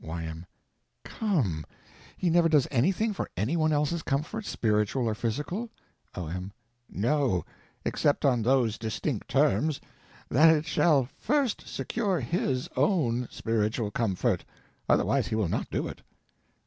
[0.03, 0.47] Y.M.
[1.03, 1.63] Come!
[2.17, 5.69] He never does anything for any one else's comfort, spiritual or physical?
[6.15, 6.51] O.M.
[6.89, 7.45] No.
[7.85, 14.43] except on those distinct terms—that it shall first secure his own spiritual comfort.
[14.89, 16.01] Otherwise he will not do it.